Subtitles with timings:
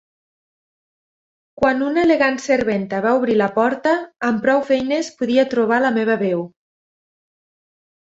[1.63, 3.93] Quan una elegant serventa va obrir la porta,
[4.29, 6.43] amb prou feines podia trobar la meva veu.